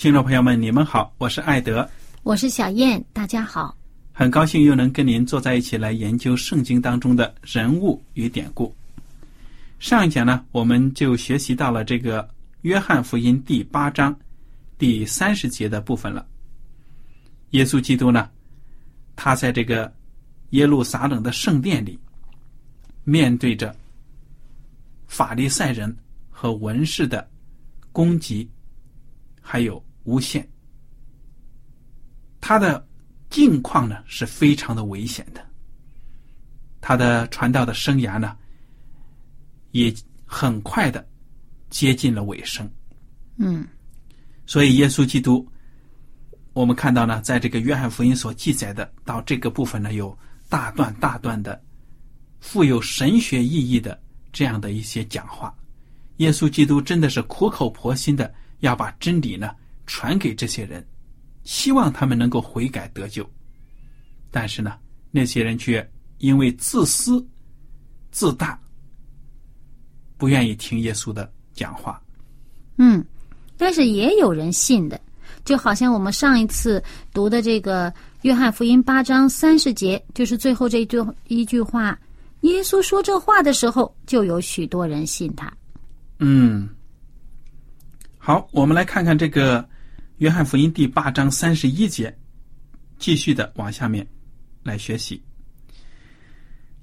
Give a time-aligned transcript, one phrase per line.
[0.00, 1.86] 听众朋友们，你们好，我是艾德，
[2.22, 3.76] 我是小燕，大家好，
[4.14, 8.74] 很高兴又能跟您坐在一起来研究圣经当中的人物与典故。
[9.78, 12.26] 上一讲呢，我们就学习到了这个
[12.62, 14.18] 约翰福音第八章
[14.78, 16.26] 第三十节的部分了。
[17.50, 18.30] 耶稣基督呢，
[19.16, 19.92] 他在这个
[20.52, 21.98] 耶路撒冷的圣殿里，
[23.04, 23.76] 面对着
[25.08, 25.94] 法利赛人
[26.30, 27.28] 和文士的
[27.92, 28.48] 攻击，
[29.42, 30.46] 还有诬陷，
[32.40, 32.86] 他的
[33.30, 35.46] 境况呢是非常的危险的。
[36.80, 38.36] 他的传道的生涯呢。
[39.72, 39.94] 也
[40.26, 41.08] 很快的
[41.68, 42.68] 接近了尾声，
[43.36, 43.64] 嗯，
[44.44, 45.46] 所以耶稣基督，
[46.54, 51.62] 我们看到呢，在这个约翰福音所记载的到这个部分呢，有大段大段的
[52.40, 53.96] 富有神学意义的
[54.32, 55.54] 这样的一些讲话。
[56.16, 59.54] 耶稣基督真的是苦口婆心的要把真理呢
[59.90, 60.86] 传给这些人，
[61.42, 63.28] 希望他们能够悔改得救。
[64.30, 64.78] 但是呢，
[65.10, 65.84] 那些人却
[66.18, 67.26] 因为自私
[68.12, 68.56] 自大。
[70.16, 72.00] 不愿意听耶稣的讲话，
[72.76, 73.04] 嗯，
[73.56, 75.00] 但是也有人信的，
[75.46, 76.80] 就好像我们上一次
[77.14, 81.98] 读的这个约翰福音八章三十节，就是最后这一句一句话，
[82.42, 85.50] 耶稣说这话的时候，就有许多人信他。
[86.18, 86.68] 嗯，
[88.18, 89.66] 好，我们来看看这个
[90.20, 92.14] 约翰福音第八章三十一节，
[92.98, 94.06] 继续的往下面
[94.62, 95.22] 来学习。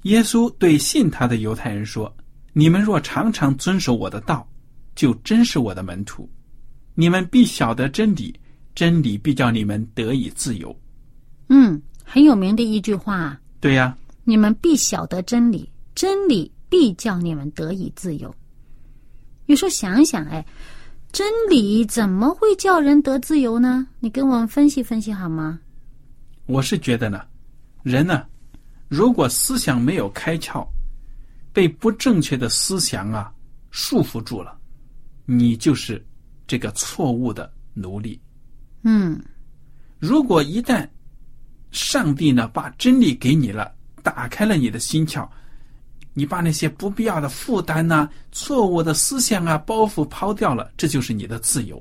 [0.03, 2.11] 耶稣对信他的犹太人说。
[2.53, 4.49] 你们若常常遵守我的道，
[4.95, 6.27] 就真是我的门徒。
[6.95, 8.33] 你们必晓得真理，
[8.73, 10.75] 真理必叫你们得以自由。
[11.49, 13.39] 嗯，很有名的一句话。
[13.59, 18.33] 对呀，你们必晓得真理，真理必叫你们得以自由。
[19.45, 20.43] 有时候想想，哎，
[21.17, 23.87] 真理怎么会叫人得自由呢？
[23.99, 25.59] 你跟我们分析分析好吗？
[26.45, 27.25] 我是觉得呢，
[27.81, 28.23] 人呢，
[28.87, 30.63] 如果思想没有开窍。
[31.51, 33.33] 被不正确的思想啊
[33.71, 34.55] 束缚住了，
[35.25, 36.05] 你就是
[36.45, 38.21] 这个错误的奴隶。
[38.83, 39.19] 嗯，
[39.97, 40.87] 如果一旦
[41.71, 43.73] 上帝呢把真理给你了，
[44.03, 45.27] 打开了你的心窍，
[46.17, 51.79] 你把那些不必要的负担呐、错误的思想啊、包袱抛掉了，这就是你的自由。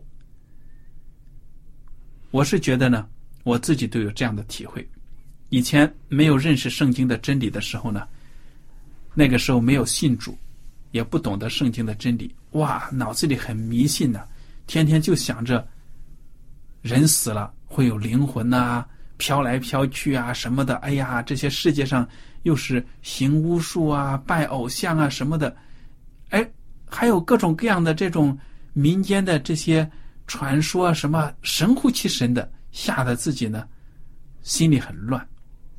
[2.30, 3.08] 我是觉得呢，
[3.44, 4.86] 我自己都有这样的体会。
[5.48, 8.06] 以前没有认识圣经的真理的时候呢。
[9.14, 10.36] 那个时候没有信主，
[10.90, 14.20] 也不懂得圣经的真理，哇，脑子里很迷信呢，
[14.66, 15.66] 天天就想着
[16.82, 18.86] 人死了会有灵魂呐，
[19.16, 20.76] 飘来飘去啊什么的。
[20.76, 22.08] 哎呀，这些世界上
[22.42, 25.54] 又是行巫术啊、拜偶像啊什么的，
[26.30, 26.48] 哎，
[26.86, 28.36] 还有各种各样的这种
[28.72, 29.88] 民间的这些
[30.26, 33.66] 传说，什么神乎其神的，吓得自己呢
[34.42, 35.26] 心里很乱。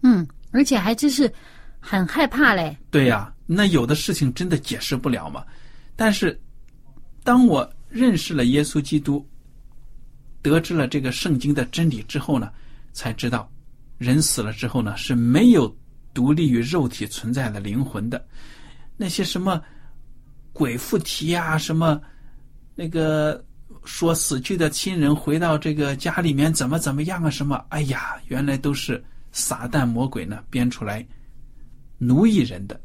[0.01, 1.31] 嗯，而且还真是。
[1.80, 5.45] 很害怕嘞，对呀，那有的事情真的解释不了嘛。
[5.95, 6.38] 但是，
[7.24, 9.25] 当我认识了耶稣基督，
[10.42, 12.51] 得知了这个圣经的真理之后呢，
[12.98, 13.48] 才知道，
[14.00, 15.74] 人死了之后呢是没有
[16.16, 18.26] 独立于肉体存在的灵魂的。
[18.98, 19.62] 那些什么
[20.52, 22.02] 鬼附体呀，什么
[22.74, 23.46] 那个
[23.86, 27.30] 说死去的亲人回到这个家里面怎么怎么样啊？
[27.30, 27.64] 什么？
[27.70, 31.06] 哎呀，原来都是撒旦魔鬼呢编出来
[32.00, 32.82] 奴役人的，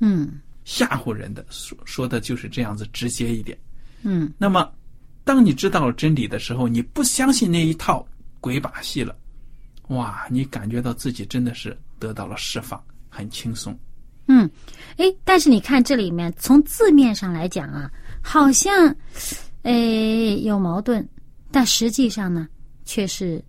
[0.00, 3.56] 嗯吓唬人的，说说的就是这样子，直接一点。
[4.02, 4.68] 嗯那么，
[5.22, 8.04] 当你知道了真理的时候，你不相信那一套
[8.40, 9.16] 鬼把戏了，
[9.88, 13.78] 哇，你感觉到自己真的是得到了释放，很轻松。
[14.26, 14.50] 嗯，
[14.96, 17.88] 哎，但是你看这里面，从字面上来讲啊，
[18.20, 18.92] 好像，
[19.62, 19.72] 哎，
[20.42, 21.06] 有矛盾，
[21.52, 22.48] 但实际上呢，
[22.84, 23.42] 却是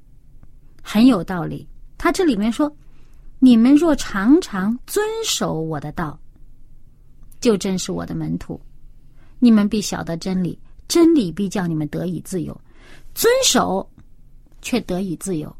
[0.83, 1.67] 很有道理。
[1.97, 2.71] 他这里面说
[3.39, 6.19] ：“你们若常常遵守我的道，
[7.39, 8.61] 就真是我的门徒，
[9.39, 12.55] 你们必晓得真理，真理必叫你们得以自由。
[13.15, 13.89] 遵守，
[14.61, 15.51] 却得以自由。”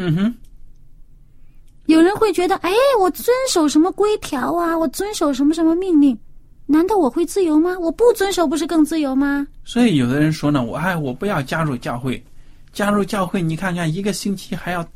[0.00, 0.34] 嗯哼，
[1.86, 4.78] 有人会觉得，哎，我遵守什么规条啊？
[4.78, 6.16] 我遵守什么什么命令？
[6.66, 7.76] 难道我会自由吗？
[7.80, 9.44] 我不遵守不是更自由吗？
[9.64, 12.22] 所以有的人说呢，我哎，我不要加入教会，
[12.72, 14.86] 加入教会，你看看一个星期还要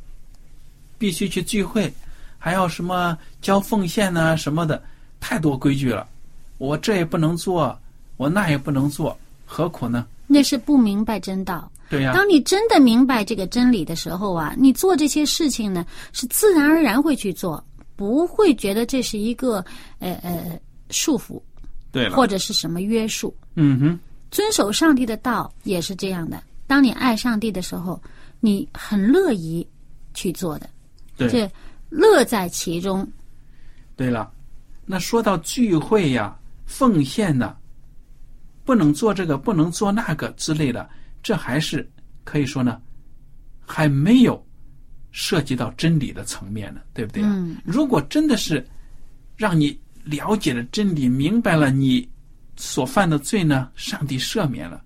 [0.99, 1.93] 必须去聚会，
[2.39, 4.81] 还要什么交奉献呐、什么的，
[5.19, 6.07] 太多规矩了。
[6.59, 7.77] 我这也不能做，
[8.19, 10.07] 我那也不能做，何苦呢？
[10.29, 11.69] 那是不明白真道。
[11.93, 15.85] 对呀、当你真的明白这个真理的时候啊，你做这些事情呢，
[16.15, 17.63] 是自然而然会去做，
[17.97, 19.63] 不会觉得这是一个
[19.99, 20.59] 呃呃
[20.89, 21.39] 束缚
[21.91, 23.37] 对了，或者是什么约束。
[23.57, 24.01] 嗯哼，
[24.31, 26.43] 遵守上帝的道也是这样的。
[26.67, 28.03] 当你爱上帝的时候，
[28.41, 29.67] 你很乐意
[30.15, 30.71] 去做的，
[31.19, 31.29] 对。
[31.29, 31.51] 这
[31.91, 33.07] 乐在其中。
[33.97, 34.33] 对了，
[34.87, 36.35] 那说到聚会呀、
[36.65, 37.55] 奉献呐、
[38.65, 40.89] 不能做这个，不能做那个之类的，
[41.23, 41.89] 这还是
[42.25, 42.81] 可以说呢，
[43.61, 44.45] 还没有
[45.11, 47.29] 涉及到真理的层面呢，对不对啊？
[47.33, 48.67] 嗯如果真的是
[49.37, 52.09] 让你了解了真理，明白了你
[52.57, 54.83] 所犯的罪呢，上帝赦免了，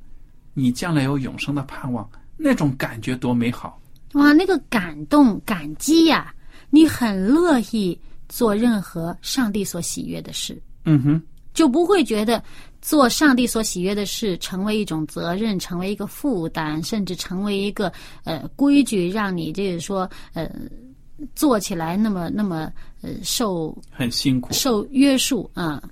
[0.53, 3.81] 你将来有永生的盼望，那种感觉多美好！
[4.13, 6.35] 哇，那个感动、感激呀、
[6.71, 7.99] 你很乐意
[8.29, 11.23] 做任何上帝所喜悦的事，嗯哼，
[11.55, 12.43] 就不会觉得
[12.87, 17.93] 做上帝所喜悦的事成为一种责任，成为一个负担，甚至成为一个
[18.23, 20.49] 呃规矩，让你这个说呃
[21.35, 22.73] 做起来那么那么
[23.03, 24.53] 呃受很辛苦。
[24.53, 25.83] 受约束啊。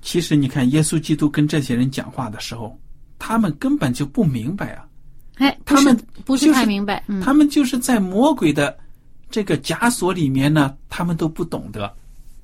[0.00, 2.78] 其实你看，耶稣基督跟这些人讲话的时候，
[3.18, 4.86] 他们根本就不明白啊，
[5.38, 8.78] 哎，他们不是太明白，嗯，他们就是在魔鬼的
[9.28, 11.92] 这个枷锁里面呢，他们都不懂得，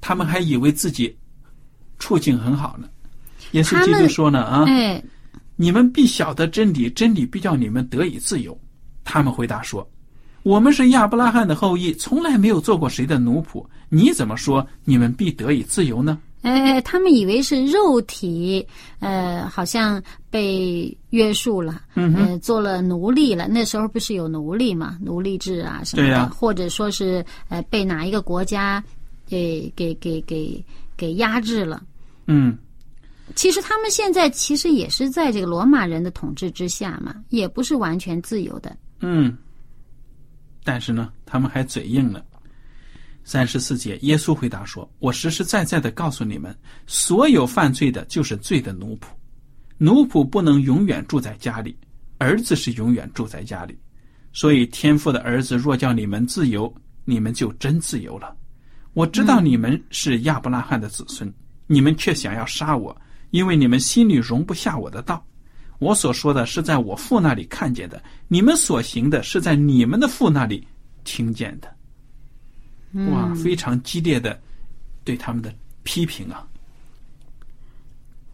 [0.01, 1.17] 他们还以为自己
[2.01, 2.89] 处境很好呢。
[3.53, 5.03] 耶稣基督说呢啊，哎，
[5.57, 8.59] 你们必晓得真理，真理必叫你们得以自由。
[9.05, 9.89] 他们回答说
[10.43, 13.65] ：“我们是亚伯拉罕的后裔，从来没有做过谁的奴仆。
[13.89, 18.67] 你怎么说你们必得以自由呢哎，他们以为是肉体，
[18.99, 23.47] 呃，好像被约束了，嗯呃，做了奴隶了。
[23.47, 28.83] 那时候不是有奴隶嘛，奴隶制啊什么的，或者说是呃被哪一个国家
[29.29, 30.65] 给给给给
[30.97, 31.83] 给压制了。？”
[32.27, 32.57] 嗯，
[33.35, 38.77] 其实他们现在其实也是在这个罗马人的统治之下嘛，也不是完全自由的。
[39.01, 39.37] 嗯，
[40.65, 42.25] 但是呢，他们还嘴硬了。
[43.25, 49.05] 三十四节，耶稣回答说：“我实实在在的告诉你们，所有犯罪的，就是罪的奴仆。
[49.79, 51.77] 奴仆不能永远住在家里，
[52.19, 53.79] 儿子是永远住在家里。
[54.33, 56.73] 所以天父的儿子若叫你们自由，
[57.05, 58.37] 你们就真自由了。
[58.93, 61.33] 我知道你们是亚伯拉罕的子孙，
[61.67, 62.97] 你们却想要杀我，
[63.33, 65.23] 因为你们心里容不下我的道。
[65.81, 70.65] 我所说的是在我父那里看见的，你们所行的是在你们的父那里
[71.03, 71.69] 听见的。
[73.11, 74.41] 哇，非常激烈的
[75.03, 76.47] 对他们的批评啊！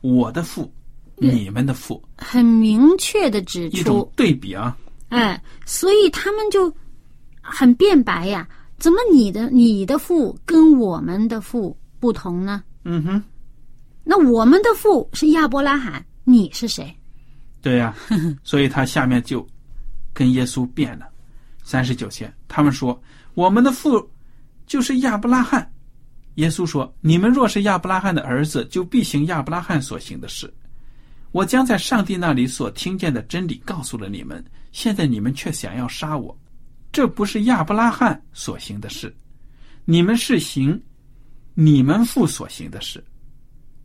[0.02, 0.70] 我的父，
[1.16, 4.76] 你们的父，很明确的指一种出，对比啊！
[5.08, 6.70] 哎，所以他们就
[7.40, 8.46] 很辩白呀。
[8.78, 12.62] 怎么你的你的父跟我们的父不同呢？
[12.84, 13.22] 嗯哼，
[14.10, 16.96] 那我们的父是亚伯拉罕，你是谁？
[17.60, 17.94] 对呀、
[18.42, 19.46] 所以他下面就
[20.14, 21.06] 跟耶稣辩了。
[21.62, 22.98] 三十九节，他们说
[23.34, 24.10] 我们的父
[24.66, 25.70] 就是亚伯拉罕。
[26.36, 30.50] 耶稣说：“你们若是亚伯拉罕的儿子，就必行亚伯拉罕所行的事。
[31.32, 36.34] 我将在上帝那里所听见的真理告诉了你们，现在你们却想要杀我，
[36.90, 39.14] 这不是亚伯拉罕所行的事，
[39.84, 40.82] 你们是行
[41.52, 43.04] 你们父所行的事。”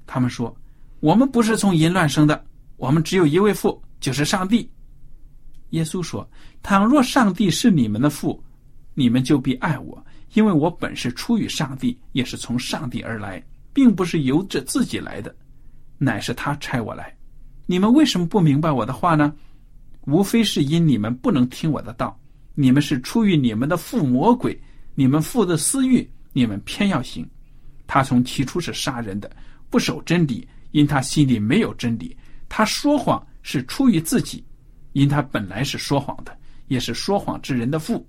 [0.05, 0.55] 他们说
[0.99, 2.45] ：“我们不是从淫乱生的，
[2.77, 4.69] 我们只有一位父，就是上帝。”
[5.71, 6.29] 耶稣说
[6.61, 8.43] ：“倘若上帝是你们的父，
[8.93, 13.43] 你们就必爱我，因为我本是出于上帝，也是从上帝而来。
[13.73, 15.35] 并不是由着自己来的，
[15.97, 17.11] 乃是他差我来。
[17.65, 19.33] 你们为什么不明白我的话呢？
[20.05, 22.15] 无非是因你们不能听我的道，
[22.53, 24.61] 你们是出于你们的父魔鬼，
[24.93, 27.27] 你们父的私欲，你们偏要行。
[27.87, 29.27] 他从起初是杀人的，
[29.73, 32.15] 不守真理，因他心里没有真理。
[32.47, 34.45] 他说谎是出于自己，
[34.91, 36.37] 因他本来是说谎的，
[36.67, 38.07] 也是说谎之人的父。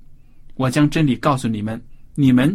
[0.56, 1.82] 我将真理告诉你们，
[2.16, 2.54] 你们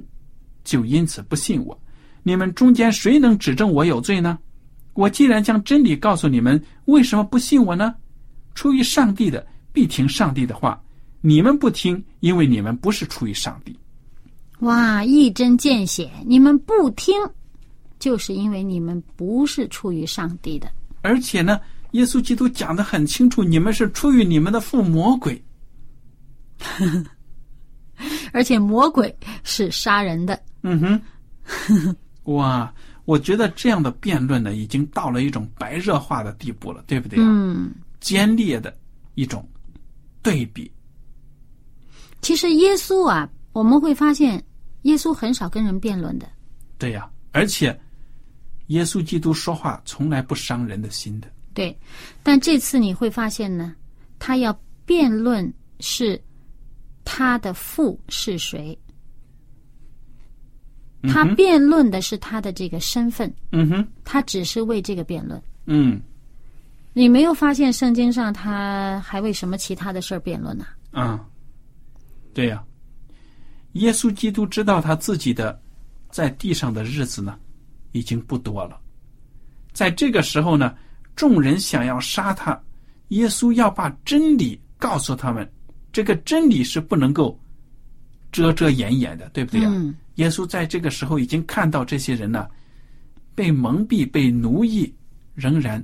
[0.63, 1.75] 就因此不信我。
[2.21, 4.37] 你们中间谁能指证我有罪呢？
[4.93, 7.95] 我既然将真理告诉你们，为什么不信我呢？
[8.53, 10.79] 出于上帝的必听上帝的话，
[11.19, 13.75] 你们不听，因为你们不是出于上帝。
[14.59, 16.11] 哇，一针见血！
[16.27, 17.15] 你们不听，
[17.99, 20.71] 就是因为你们不是出于上帝的。
[21.01, 21.59] 而且呢，
[21.91, 25.41] 耶稣基督讲的很清楚，你们是出于你们的父魔鬼。
[28.31, 30.41] 而且魔鬼是杀人的。
[30.63, 31.95] 嗯哼，
[32.33, 32.73] 哇，
[33.05, 37.19] 我觉得这样的辩论呢，已经到了一种白热化的地步了，对不对？
[37.21, 38.73] 嗯，尖烈的
[39.15, 39.47] 一种
[40.21, 40.71] 对比。
[42.21, 44.43] 其实耶稣啊，我们会发现，
[44.83, 46.27] 耶稣很少跟人辩论的。
[46.77, 47.77] 对呀，而且
[48.69, 51.27] 耶稣基督说话从来不伤人的心的。
[51.53, 51.77] 对，
[52.23, 53.75] 但这次你会发现呢，
[54.17, 54.51] 他要
[54.85, 56.19] 辩论是
[57.05, 58.77] 他的父是谁，
[61.03, 65.41] 他辩论的是他的这个身份，嗯哼，他只是为这个辩论。
[65.65, 66.01] 嗯。
[66.93, 70.65] 你没有发现圣经上他还为什么其他的事儿辩论呢？
[70.91, 71.23] 啊，
[72.33, 72.61] 对呀，
[73.73, 75.57] 耶稣基督知道他自己的
[76.09, 77.37] 在地上的日子呢，
[77.91, 78.79] 已经不多了。
[79.73, 80.75] 在这个时候呢，
[81.15, 82.59] 众人想要杀他，
[83.09, 85.49] 耶稣要把真理告诉他们，
[85.91, 87.39] 这个真理是不能够
[88.31, 89.69] 遮遮掩掩的，对不对呀？
[89.71, 92.45] 嗯耶稣在这个时候已经看到这些人呢，
[93.35, 94.93] 被蒙蔽、被奴役，
[95.33, 95.81] 仍然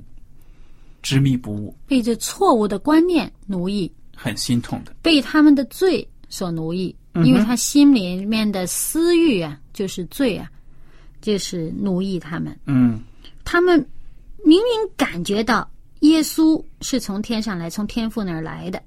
[1.00, 4.94] 执迷不悟，被这错误的观念奴役，很心痛的。
[5.00, 10.50] 被他们的罪所奴役，嗯因为他心里面的私欲啊，就是罪啊，
[11.26, 12.56] 就是奴役他们。
[12.66, 13.00] 嗯
[13.44, 13.84] 他们
[14.44, 15.68] 明明感觉到
[16.00, 18.80] 耶稣是从天上来，从天父那儿来的，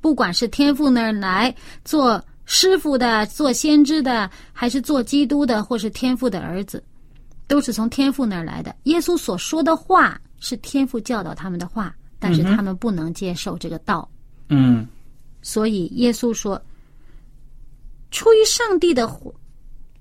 [0.00, 6.82] 不管是天父那儿来做师傅的、做先知的，还是做基督的，或是天父的儿子，
[7.46, 8.74] 都是从天父那儿来的。
[8.84, 14.08] 耶稣所说的话是天父教导他们的话，但是他们不能接受这个道，
[14.48, 14.84] 嗯
[15.42, 16.60] 所以耶稣说
[18.10, 19.32] ：“出于上帝的火，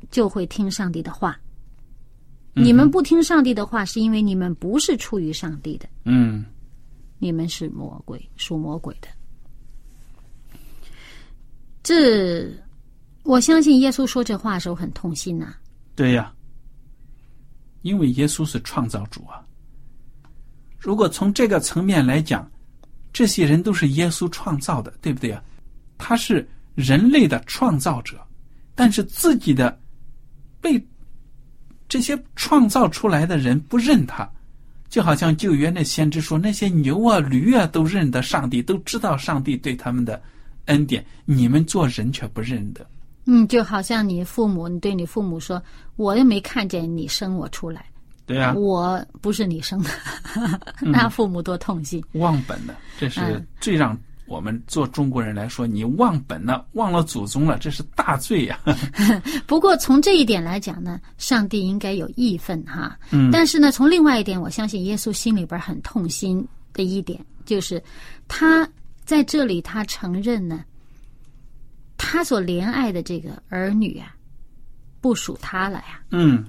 [0.09, 1.38] 就会听上帝的话。
[2.53, 6.45] 你们不听上帝的话，是因为你们不是出于上帝的，嗯
[7.19, 9.07] 你们是魔鬼，属魔鬼的。
[11.81, 12.50] 这，
[13.24, 15.55] 我相信耶稣说这话的时候很痛心呐、
[15.95, 16.33] 对呀，
[17.81, 19.43] 因为耶稣是创造主啊。
[20.77, 22.50] 如果从这个层面来讲，
[23.12, 25.43] 这些人都是耶稣创造的，对不对啊？
[25.98, 28.19] 他是人类的创造者，
[28.75, 29.79] 但是自己的
[30.60, 30.77] 被
[31.93, 34.27] 这些创造出来的人不认他，
[34.89, 40.19] 就好像旧约那先知说，那些牛啊、驴啊都认得上帝，都知道上帝对他们的
[40.65, 42.83] 恩典，你们做人却不认得。
[43.25, 45.62] 嗯，就好像你父母，你对你父母说
[45.95, 47.85] ：“我又没看见你生我出来，
[48.25, 49.91] 对呀、我不是你生的。”
[50.81, 52.03] 那父母多痛心。
[52.13, 53.95] 忘本了，这是嗯最让
[54.33, 58.59] 我们做中国人来说，你忘本了，忘了祖宗了，这是大罪呀、
[59.45, 62.97] 不过从这一点来讲呢，上帝应该有义愤哈。
[63.11, 67.81] 嗯但是呢，从另外一点，我相信耶稣心里边很痛心的一点，就是
[68.27, 68.67] 他
[69.05, 70.65] 在这里他承认呢，
[71.95, 74.15] 他所怜爱的这个儿女啊，
[74.99, 76.01] 不属他了呀。
[76.09, 76.43] 嗯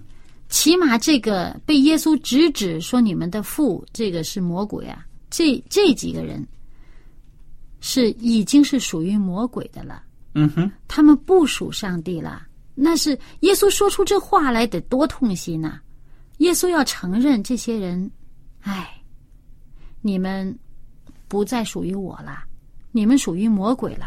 [0.48, 6.46] 起码这个被耶稣直指说你们的父这个是魔鬼啊，这这几个人
[7.86, 10.02] 是已经是属于魔鬼的了。
[10.32, 13.10] 嗯哼，他们不属上帝了，那是
[13.40, 15.78] 耶稣说出这话来得多痛心呐、
[16.38, 18.10] 耶稣要承认这些人，
[18.62, 18.90] 哎，
[20.00, 20.58] 你们
[21.28, 22.42] 不再属于我了，
[22.90, 24.06] 你们属于魔鬼了，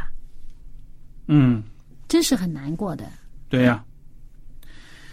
[1.27, 1.61] 嗯，
[2.07, 3.07] 真是很难过的，
[3.47, 3.85] 对呀、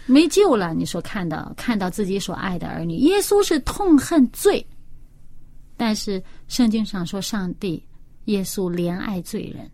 [0.07, 0.73] 没救了。
[0.73, 4.65] 你说看到看到自己所爱的儿女，耶稣是痛恨罪，
[5.77, 7.81] 但是圣经上说上帝
[8.25, 9.69] 耶稣怜爱罪人。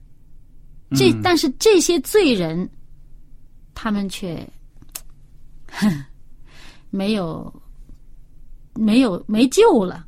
[0.94, 2.70] 这嗯但是这些罪人，
[3.74, 4.48] 他们却，
[5.72, 5.90] 哼，
[6.90, 7.54] 没有，
[8.76, 10.06] 没有没救了。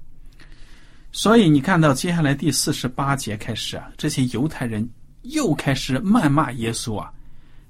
[1.11, 4.87] 所以你看到接下来第四十八节开始啊，这些犹太人
[5.21, 7.11] 又开始谩骂耶稣啊，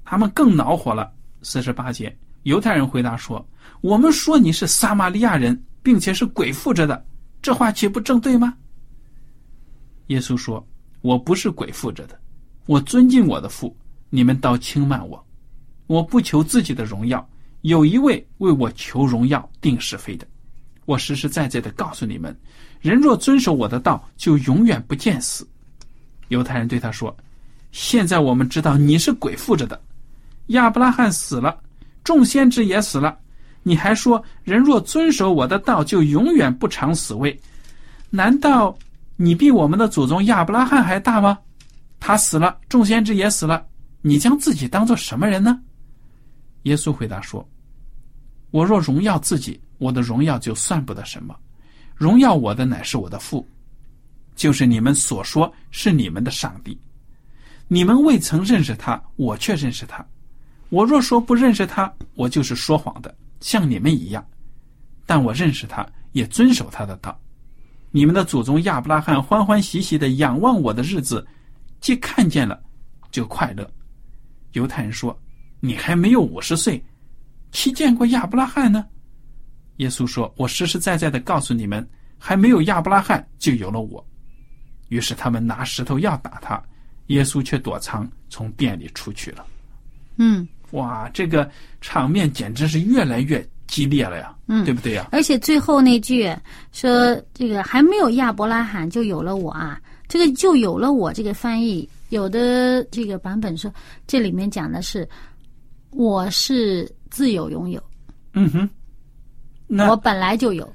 [0.04, 1.12] 他们更恼火了。
[1.42, 3.46] 四十八节，犹太人回答说
[3.82, 7.04] ：“我们说你是撒玛利亚人，并且是鬼附着的，
[7.42, 8.54] 这话岂不正对吗？”
[10.08, 10.66] 耶稣说
[11.00, 12.18] ：“我不是鬼附着的，
[12.66, 13.74] 我尊敬我的父，
[14.10, 15.24] 你们倒轻慢我。
[15.86, 17.26] 我不求自己的荣耀，
[17.62, 20.26] 有一位为我求荣耀、定是非的。
[20.84, 22.36] 我实实在在的告诉你们，
[22.80, 25.48] 人若遵守我的道，就永远不见死。”
[26.28, 27.14] 犹太人对他说
[27.72, 29.80] ：“现在我们知道你是鬼附着的。
[30.48, 31.58] 亚伯拉罕死了，
[32.02, 33.16] 众先知也死了，
[33.62, 37.38] 你还说人若遵守我的道，就永远不尝死味？
[38.10, 38.76] 难道？”
[39.16, 41.38] 你比我们的祖宗亚伯拉罕还大吗？
[42.00, 43.66] 他死了，众先知也死了，
[44.02, 45.58] 你将自己当做什么人呢？
[46.64, 47.46] 耶稣回答说
[48.50, 51.34] ：“我若荣耀自己，我的荣耀就算不得什么。
[51.94, 53.46] 荣耀我的乃是我的父，
[54.34, 56.78] 就是你们所说是你们的上帝。
[57.68, 60.04] 你们未曾认识他，我却认识他。
[60.70, 64.26] 我若说不认识他，我就是说谎的，像你们一样。
[65.06, 67.18] 但我认识他，也遵守他的道。”
[67.96, 71.24] 你们的祖宗亚伯拉罕欢欢喜喜的仰望我的日子，
[71.80, 72.60] 既看见了，
[73.12, 73.70] 就快乐。
[74.54, 75.16] 犹太人说
[75.62, 76.84] ：“你还没有五十岁，
[77.52, 78.84] 岂见过亚伯拉罕呢？”
[79.78, 84.04] 耶稣说：“我实实在在的告诉你们，还没有亚伯拉罕，就有了我。”
[84.90, 86.60] 于是他们拿石头要打他，
[87.06, 89.46] 耶稣却躲藏，从店里出去了。
[90.16, 91.48] 嗯，哇，这个
[91.80, 93.48] 场面简直是越来越……
[93.66, 95.08] 激烈了呀，嗯，对不对呀？
[95.10, 96.32] 而且最后那句
[96.72, 101.12] 说这个还没有亚伯拉罕就有了我啊，这个就有了我。
[101.12, 103.72] 这个翻译有的这个版本说
[104.06, 105.08] 这里面讲的是
[105.90, 107.82] 我是自有拥有，
[108.34, 108.68] 嗯哼，
[109.66, 110.70] 那我本来就有。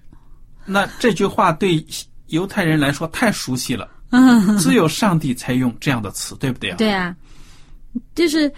[0.66, 1.86] 那这句话对
[2.28, 3.88] 犹太人来说太熟悉了，
[4.60, 6.78] 只有上帝才用这样的词，对不对啊？
[6.78, 7.16] 对啊，
[8.16, 8.52] 就是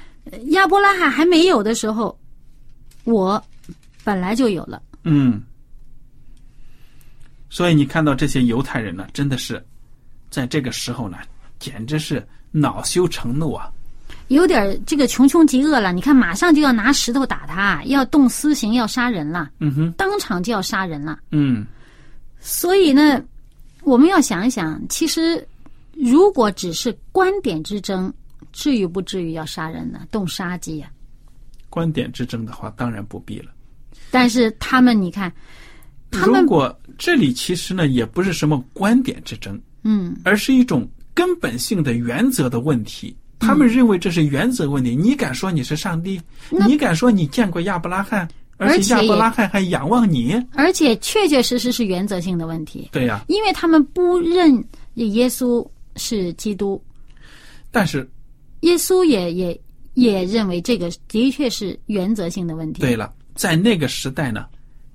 [0.48, 2.18] 亚伯拉罕还没有的时候，
[3.04, 3.42] 我。
[4.04, 5.42] 本来就有了，嗯，
[7.50, 9.64] 所以你看到这些犹太人呢，真的是
[10.30, 11.18] 在这个时候呢，
[11.60, 13.72] 简直是恼羞成怒啊，
[14.30, 15.92] 有点这个穷凶极恶了。
[15.94, 21.66] 你看，马上就要拿石头打他，要动私刑，要杀人了，嗯哼，当场就要杀人了，嗯。
[22.40, 23.22] 所以呢，
[23.84, 25.48] 我们要想一想，其实
[25.94, 28.12] 如果只是观点之争，
[28.52, 30.08] 至于不至于要杀人呢？
[30.12, 30.90] 动杀机呀？
[31.70, 33.52] 观点之争的话，当然不必了。
[34.12, 35.32] 但是他们，你看，
[36.12, 43.16] 他们如果这里其实呢，也不是什么观点之争，嗯，而是一种根本性的原则的问题。
[43.40, 44.96] 他们认为这是原则问题。
[44.96, 46.22] 你敢说你是上帝？
[46.68, 48.28] 你敢说你见过亚伯拉罕？
[48.58, 50.40] 而且亚伯拉罕还仰望你？
[50.54, 52.90] 而且确确实实是原则性的问题。
[52.92, 56.80] 对呀，因为他们不认耶稣是基督，
[57.72, 58.08] 但是
[58.60, 59.60] 耶稣也也
[59.96, 62.82] 也认为这个的确是原则性的问题。
[62.82, 63.12] 对了。
[63.36, 64.46] 在那个时代呢，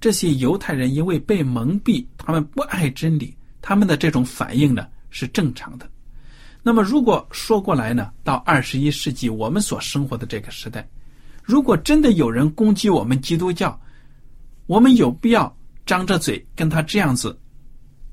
[0.00, 5.88] 这些犹太人因为被蒙蔽，他们不爱真理，他们的这种反应呢是正常的。
[6.62, 10.88] 那么如果说过来呢，到二十一世纪我们所生活的这个时代，
[11.42, 13.80] 如果真的有人攻击我们基督教，
[14.66, 17.38] 我们有必要张着嘴跟他这样子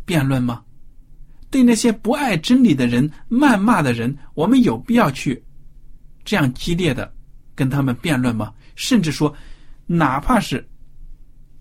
[0.06, 0.64] 辩论吗？
[1.50, 5.44] 对那些不爱真理的人、谩骂的人，我们有必要去
[6.24, 7.12] 这样激烈的
[7.54, 8.54] 跟他们辩论吗？
[8.76, 9.36] 甚至说？
[9.86, 10.68] 哪怕是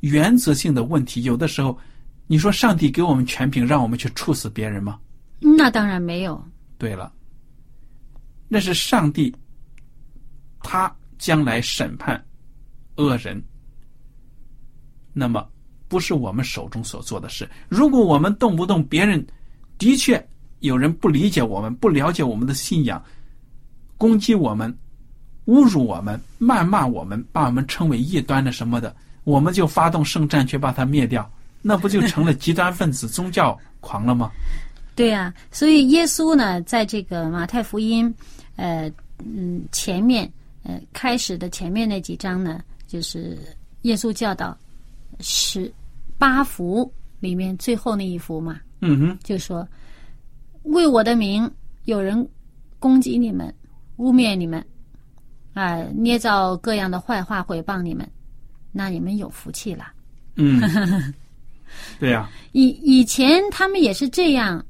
[0.00, 1.78] 原则性的问题，有的时候，
[2.26, 4.98] 你说上帝给我们权柄，让我们去处死别人吗？
[5.40, 6.42] 那当然没有。
[6.78, 7.12] 对了，
[8.48, 9.35] 那是上帝，
[10.61, 12.24] 他将来审判
[12.96, 13.42] 恶人，
[15.12, 15.48] 那么
[15.88, 17.48] 不是我们手中所做的事。
[17.68, 19.24] 如果我们动不动别人
[19.78, 20.24] 的确
[20.61, 23.02] 有人不理解我们，不了解我们的信仰，
[23.98, 24.76] 攻击我们。
[25.46, 31.28] 侮辱我们、谩骂我们、把我们称为异端的什么的，我们就发动圣战去把它灭掉，
[31.61, 34.31] 那不就成了极端分子、宗教狂了吗？
[34.94, 38.14] 对呀，所以耶稣呢，在这个马太福音，
[38.57, 40.31] 呃，嗯，前面
[40.62, 43.37] 呃开始的前面那几章呢，就是
[43.83, 44.57] 耶稣教导
[45.18, 45.72] 十
[46.18, 49.66] 八福里面最后那一幅嘛，嗯哼，就说
[50.64, 51.50] 为我的名
[51.87, 52.28] 有人
[52.78, 53.52] 攻击你们、
[53.96, 54.64] 污蔑你们。
[55.54, 58.10] 啊，捏造各样的坏话毁谤你们，
[58.72, 59.92] 那你们有福气了。
[60.36, 60.60] 嗯，
[62.00, 62.30] 对呀。
[62.52, 64.64] 以以前他们也是这样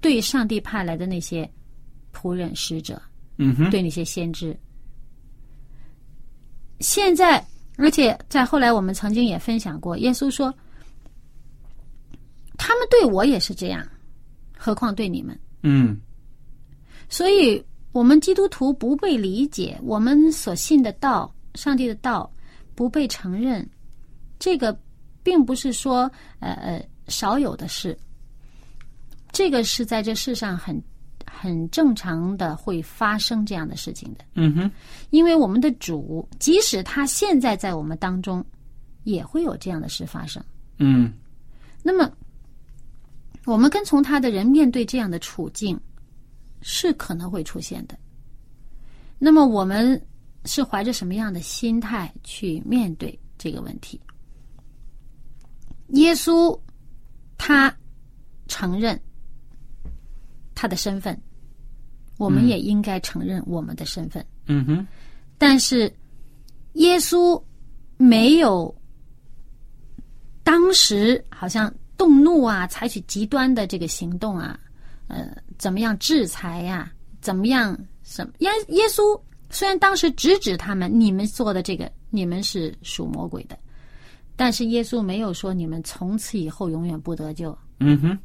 [0.00, 1.48] 对上帝派来的那些
[2.12, 3.00] 仆人使者，
[3.38, 4.56] 嗯哼，对那些先知。
[6.80, 7.44] 现在，
[7.78, 10.52] 而且在后来，我们曾经也分享过，耶稣说，
[12.58, 13.86] 他们对我也是这样，
[14.58, 15.38] 何况对你们？
[15.62, 16.00] 嗯，
[17.08, 17.64] 所以。
[17.96, 22.30] 我们基督徒不被理解，我们所信的道，上帝的道，
[22.74, 23.66] 不被承认，
[24.38, 24.78] 这个
[25.22, 26.00] 并不是说
[26.38, 27.98] 呃呃少有的事，
[29.32, 30.78] 这个是在这世上很
[31.24, 34.26] 很正常的会发生这样的事情的。
[34.34, 34.70] 嗯哼，
[35.08, 38.44] 因为我们的主，即使他现在在我们当中，
[39.04, 40.44] 也会有这样的事发生。
[40.76, 41.10] 嗯
[41.82, 42.12] 那么，
[43.46, 45.80] 我们跟从他的人面对这样的处境，
[46.68, 47.96] 是可能会出现的。
[49.20, 50.04] 那么，我们
[50.46, 54.00] 是怀着什么样的心态去面对这个问题？
[55.90, 56.58] 耶稣
[57.38, 57.72] 他
[58.48, 59.00] 承认
[60.56, 61.16] 他的身份，
[62.18, 64.26] 我们嗯也应该承认我们的身份。
[64.46, 64.86] 嗯哼，
[65.38, 65.90] 但是
[66.72, 67.40] 耶稣
[67.96, 68.74] 没有
[70.42, 74.58] 当时好像动怒啊，采取极端的这个行动啊，
[75.08, 78.32] 呃，怎么样制裁呀、怎么样什么？
[78.38, 83.58] 耶耶稣虽然当时直指他们，你们做的这个，你们是属魔鬼的，
[84.34, 87.56] 但是耶稣没有说你们从此以后永远不得救。
[87.80, 88.18] 嗯哼，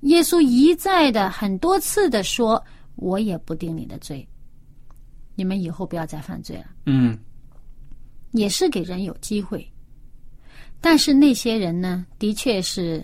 [0.00, 2.62] 耶稣一再的很多次的说
[2.96, 4.26] ：“我也不定你的罪，
[5.34, 7.18] 你们以后不要再犯罪了。”嗯
[8.32, 9.66] 也是给人有机会。
[10.80, 13.02] 但是那些人呢，的确是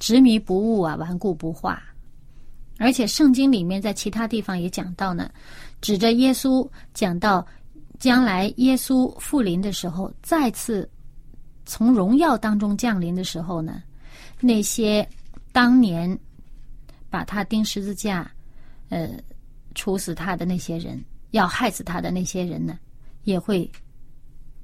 [0.00, 1.80] 执迷不悟啊，顽固不化。
[2.78, 5.30] 而且圣经里面在其他地方也讲到呢，
[5.80, 7.46] 指着耶稣讲到
[7.98, 10.88] 将来耶稣复临的时候，再次
[11.66, 13.82] 从荣耀当中降临的时候呢，
[14.40, 15.06] 那些
[15.52, 16.18] 当年
[17.10, 18.30] 把他钉十字架，
[18.88, 19.10] 呃，
[19.74, 20.98] 处死他的那些人，
[21.32, 22.78] 要害死他的那些人呢，
[23.24, 23.70] 也会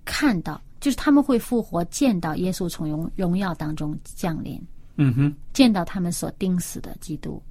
[0.07, 4.59] 看到，就是他们会复活，见到耶稣从荣荣耀当中降临，
[4.97, 7.43] 嗯哼，见到他们所钉死的基督。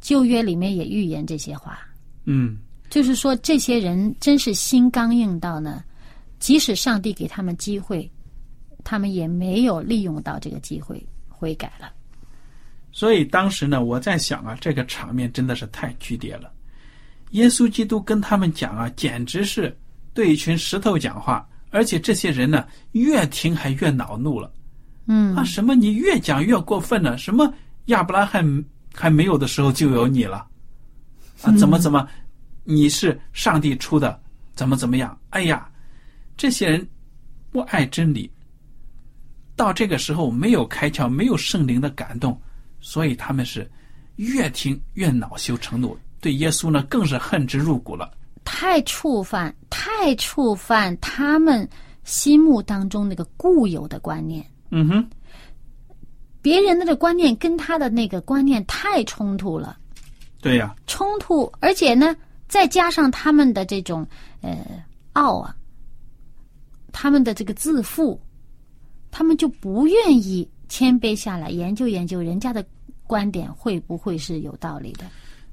[0.00, 1.78] 旧约里面也预言这些话，
[2.24, 2.58] 嗯
[2.90, 5.82] 就是说这些人真是心刚硬到呢，
[6.38, 8.10] 即使上帝给他们机会，
[8.84, 11.92] 他们也没有利用到这个机会悔改了。
[12.90, 16.52] 所以当时呢，我在想啊，这个场面真的是太剧烈了。
[17.30, 19.74] 耶稣基督跟他们讲啊，简直是
[20.12, 24.52] 对一群石头讲话，而且这些人呢，越听还越恼怒了。
[25.06, 27.18] 嗯啊，什么你越讲越过分了？
[27.18, 27.52] 什么
[27.86, 30.46] 亚伯拉罕还没有的时候就有你了？
[31.42, 32.06] 啊，怎么怎么，
[32.64, 34.20] 你是上帝出的？
[34.54, 35.18] 怎么怎么样？
[35.30, 35.68] 哎呀，
[36.36, 36.86] 这些人
[37.50, 38.30] 不爱真理，
[39.56, 42.40] 到这个时候没有开窍，没有圣灵的感动，
[42.80, 43.68] 所以他们是
[44.16, 48.12] 越听越恼羞成怒，对耶稣呢更是恨之入骨了。
[48.44, 51.68] 太触犯，太触犯他们
[52.04, 54.44] 心目当中那个固有的观念。
[54.74, 55.10] 嗯哼，
[56.40, 59.78] 别人的这观念跟他的那个观念太冲突了，
[60.40, 62.16] 对呀、冲突，而且呢，
[62.48, 64.06] 再加上他们的这种
[64.40, 64.56] 呃
[65.12, 65.54] 傲啊，
[66.90, 68.18] 他们的这个自负，
[69.10, 72.64] 他们就不愿意谦卑下来研究研究人家的
[73.06, 75.04] 观点会不会是有道理的。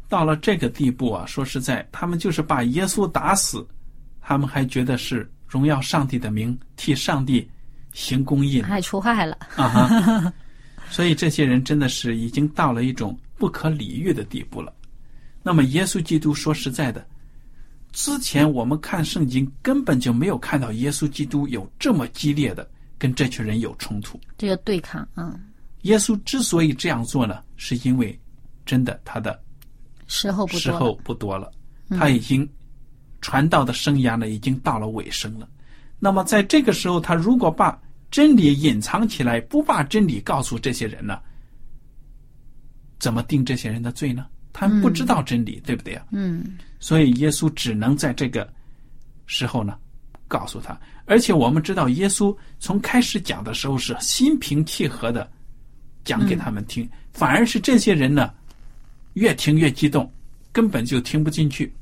[0.08, 3.68] 到了这个地步啊，说实在，他们就是把耶稣打死，
[4.22, 7.48] 他们还觉得是荣耀上帝的名，替上帝
[7.94, 10.34] 行公义呢还出害了，啊哈！
[10.90, 14.74] 所以这些人真的是已经到了一种不可理喻的地步了。
[15.44, 17.06] 那么耶稣基督说实在的，
[17.92, 24.20] 之前我们看圣经根本就没有看到耶稣基督有这么激烈的跟这群人有冲突。
[24.38, 25.40] 这个对抗啊、
[25.84, 28.20] 耶稣之所以这样做呢，是因为
[28.66, 29.40] 真的他的
[30.08, 31.52] 时候不多时候不多了，
[31.90, 32.48] 他已经
[33.22, 35.48] 传道的生涯呢已经到了尾声了。
[36.00, 37.78] 那么在这个时候，他如果把
[38.10, 41.20] 真理隐藏起来，不把真理告诉这些人呢，
[43.00, 44.26] 怎么定这些人的罪呢？
[44.52, 46.06] 他们不知道真理，对不对啊？
[46.12, 48.52] 嗯所以耶稣只能在这个
[49.26, 49.78] 时候呢，
[50.28, 50.80] 告诉他。
[51.06, 55.30] 而且我们知道，耶稣从开始讲的时候是心平气和的
[56.04, 58.34] 讲给他们听，反而是这些人呢，
[59.14, 60.12] 越听越激动，
[60.52, 61.74] 根本就听不进去。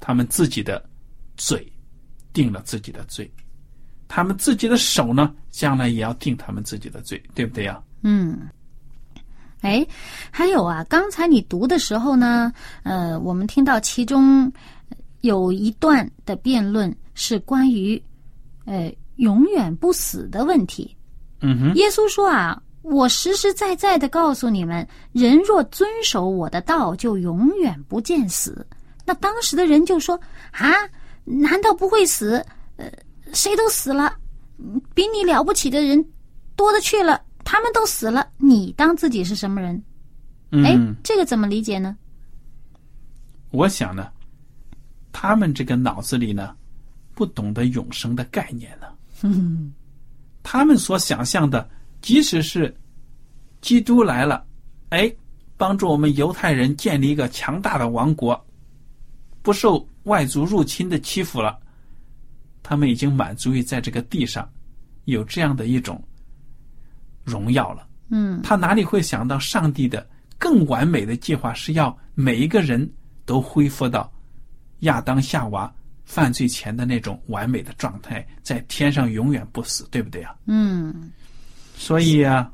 [0.00, 0.84] 他们自己的
[1.36, 1.66] 嘴
[2.36, 3.32] 定了自己的罪，
[4.06, 8.38] 他们自己的手呢，将来也要定他们自己的罪，对不对呀、嗯。
[9.62, 9.84] 哎，
[10.30, 14.52] 还有啊，刚才你读的时候呢，呃，我们听到其中
[15.22, 18.00] 有一段的辩论是关于
[18.66, 20.94] 呃永远不死的问题。
[21.40, 28.64] 嗯哼，耶稣说啊，我实实在在的告诉你们，人若遵守我的道，就永远不见死。
[29.06, 30.20] 那当时的人就说
[30.52, 30.68] 啊，
[31.26, 32.42] 难道不会死？
[32.76, 32.90] 呃，
[33.32, 34.16] 谁都死了，
[34.58, 36.02] 嗯比你了不起的人
[36.54, 39.74] 多的去了，他们都死了，你当自己是什么人？
[40.64, 41.96] 哎嗯，，这个怎么理解呢？
[43.50, 44.10] 我想呢，
[45.10, 46.54] 他们这个脑子里呢，
[47.14, 48.86] 不懂得永生的概念呢。
[49.22, 49.72] 嗯
[50.42, 51.68] 他们所想象的，
[52.00, 52.72] 即使是
[53.60, 54.46] 基督来了，
[54.90, 55.12] 哎，
[55.56, 58.40] 帮助我们犹太人建立一个强大的王国，
[59.42, 61.56] 不受外族入侵的欺负了，
[62.62, 64.48] 他们已经满足于在这个地上
[65.04, 66.02] 有这样的一种
[67.22, 67.86] 荣耀了。
[68.08, 72.88] 嗯他哪里会想到上帝的更完美的计划是要每一个人
[73.24, 74.12] 都恢复到
[74.80, 75.72] 亚当夏娃
[76.04, 80.36] 犯罪前的那种完美的状态，在天上永远不死，对不对啊？
[80.46, 81.10] 嗯，
[81.76, 82.48] 所以啊，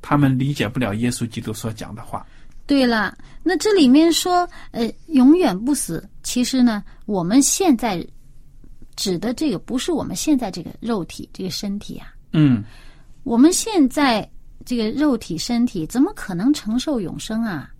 [0.00, 2.26] 他们理解不了耶稣基督所讲的话。
[2.66, 8.06] 对了，那这里面说，呃，永远不死，其实呢，我们现在
[8.96, 12.62] 指的这个不是我们现在这个肉体这个身体啊，嗯，
[13.22, 14.28] 我们现在
[14.64, 17.70] 这个肉体身体怎么可能承受永生啊？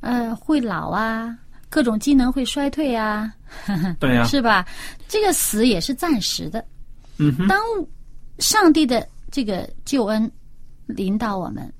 [0.00, 1.36] 呃，会老啊，
[1.68, 3.32] 各种机能会衰退啊，
[4.00, 4.66] 对呀、是吧？
[5.08, 6.64] 这个死也是暂时的。
[7.18, 7.60] 嗯哼，当
[8.38, 10.30] 上帝的这个救恩
[10.86, 11.72] 临到我们，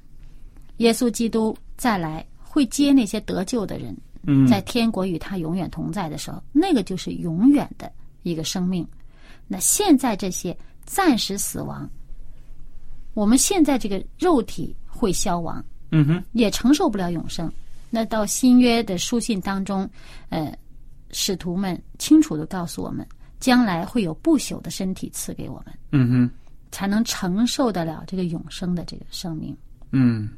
[0.78, 2.24] 耶稣基督再来
[2.54, 3.96] 会接那些得救的人，
[4.28, 7.90] 嗯，在天国与他永远同在的时候，那个就是永远的
[8.22, 8.86] 一个生命。
[9.48, 11.90] 那现在这些暂时死亡，
[13.12, 17.52] 我们现在这个肉体会消亡，嗯哼，也承受不了永生。
[17.90, 19.90] 那到新约的书信当中，
[20.28, 20.56] 呃，
[21.10, 23.04] 使徒们清楚的告诉我们，
[23.40, 26.30] 将来会有不朽的身体赐给我们，嗯哼，
[26.70, 29.56] 才能承受得了这个永生的这个生命。
[29.90, 30.28] 嗯，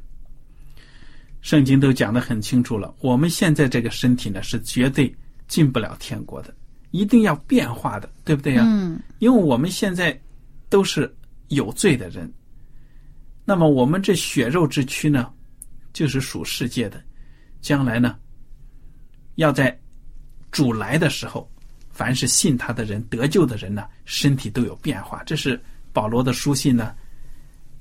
[1.41, 2.93] 圣经都讲得很清楚了。
[2.99, 5.13] 我们现在这个身体呢，是绝对
[5.47, 6.53] 进不了天国的，
[6.91, 10.19] 一定要变化的，对不对呀、嗯因为我们现在
[10.69, 11.13] 都是
[11.47, 12.31] 有罪的人，
[13.45, 15.31] 那么我们这血肉之躯呢，
[15.93, 17.01] 就是属世界的，
[17.61, 18.17] 将来呢，
[19.35, 19.77] 要在
[20.51, 21.49] 主来的时候，
[21.89, 25.23] 凡是信他的人、得救的人呢，身体都有变化。
[25.23, 25.59] 这是
[25.93, 26.93] 保罗的书信呢，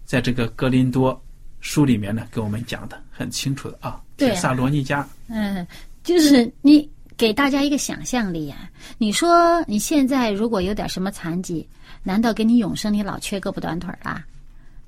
[0.04, 1.20] 在这个格林多
[1.66, 4.00] 书里面呢，给我们讲的很清楚的啊。
[4.16, 5.66] 对啊帖撒罗尼加，嗯，
[6.04, 8.70] 就是你给大家一个想象力啊。
[8.98, 11.68] 你说你现在如果有点什么残疾，
[12.04, 14.24] 难道给你永生你老缺胳膊短腿儿啊？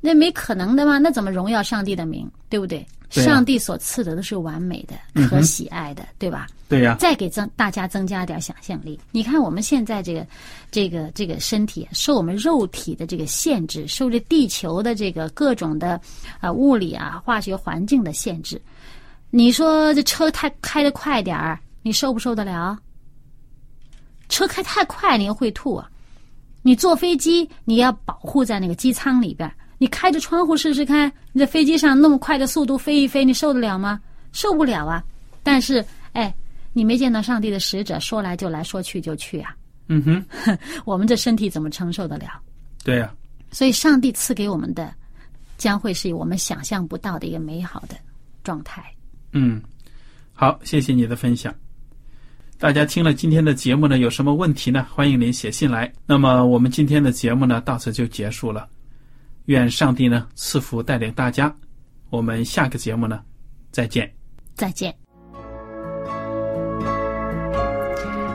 [0.01, 2.87] 那没可能的嘛，那怎么荣耀上帝的名，对不对？
[3.11, 6.47] 上帝所赐的都是完美的、嗯哼可喜爱的，对吧？
[6.69, 9.01] 对呀、再给增大家增加点想象力。
[9.11, 10.27] 你看我们现在这个
[10.71, 15.99] 这个这个身体受我们肉体的这个限制，受这地球的这个各种的
[16.41, 18.61] 啊、物理啊化学环境的限制。
[19.31, 22.79] 你说这车太开的快点儿，你受不受得了？
[24.29, 25.91] 车开太快，你又会吐啊！
[26.61, 34.01] 你坐飞机，你要保护在那个机舱里边儿，你开着窗户试试看，你在飞机上那么快的速度飞一飞，你受得了吗？
[34.33, 35.03] 受不了啊！
[35.43, 36.35] 但是，哎，
[36.73, 39.57] 你没见到上帝的使者，说来就来，说去就去啊！
[39.87, 42.27] 嗯哼， 我们这身体怎么承受得了？
[42.85, 43.15] 对呀、
[43.51, 44.93] 所以，上帝赐给我们的，
[45.57, 47.97] 将会是我们想象不到的一个美好的
[48.45, 48.85] 状态。
[49.33, 49.63] 嗯，
[50.35, 51.55] 好，谢谢你的分享。
[52.59, 54.87] 大家听了今天的节目呢，有什么问题呢？
[54.93, 55.91] 欢迎您写信来。
[56.05, 58.69] 那么我们今天的节目呢，到此就结束了。
[59.49, 61.55] 愿上帝呢赐福带领大家。
[62.11, 63.21] 我们下个节目呢，
[63.71, 64.11] 再见。
[64.55, 64.95] 再见。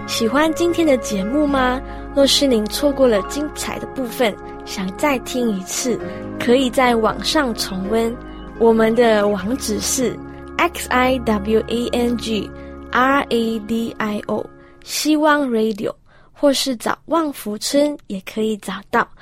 [0.08, 1.80] 喜欢今天的节目吗？
[2.16, 6.00] 若是您错过了精彩的部分，想再听一次，
[6.40, 8.16] 可以在网上重温。
[8.60, 10.18] 我们的网址是
[10.58, 12.50] x i w a n g
[12.92, 14.44] r a d i o
[14.84, 15.94] 希望 Radio，
[16.32, 19.08] 或是找旺福村也可以找到。